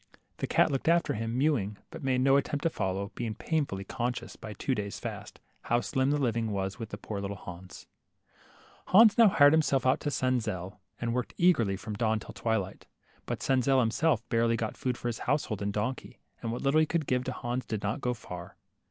The 0.37 0.47
cat 0.47 0.71
looked 0.71 0.87
after 0.87 1.13
him, 1.13 1.37
mewing, 1.37 1.77
but 1.91 2.03
made 2.03 2.21
no 2.21 2.35
at 2.35 2.45
tempt 2.45 2.63
to 2.63 2.71
follow, 2.71 3.11
being 3.13 3.35
painfully 3.35 3.83
conscious* 3.83 4.35
by 4.35 4.53
two 4.53 4.73
days' 4.73 4.99
fast, 4.99 5.39
how 5.65 5.79
slim 5.81 6.09
the 6.09 6.17
living 6.17 6.49
was 6.49 6.79
with 6.79 6.99
poor 7.03 7.21
little 7.21 7.37
Hans. 7.37 7.85
Hans 8.87 9.15
now 9.15 9.27
hired 9.27 9.53
himself 9.53 9.85
out 9.85 9.99
to 9.99 10.09
Senzel, 10.09 10.79
and 10.99 11.13
worked 11.13 11.33
LITTLE 11.37 11.45
HANS, 11.49 11.55
27 11.57 11.67
eagerly 11.71 11.77
from 11.77 11.93
dawn 11.93 12.19
till 12.19 12.33
twilight. 12.33 12.87
But 13.27 13.41
Senzel 13.43 13.79
himself 13.79 14.27
barely 14.29 14.55
got 14.57 14.75
food 14.75 14.97
for 14.97 15.07
his 15.07 15.19
household 15.29 15.61
and 15.61 15.71
donkey, 15.71 16.17
and 16.41 16.51
what 16.51 16.63
little 16.63 16.79
he 16.79 16.87
could 16.87 17.05
give 17.05 17.27
Hans 17.27 17.67
did 17.67 17.83
not 17.83 18.01
go 18.01 18.15
far. 18.15 18.57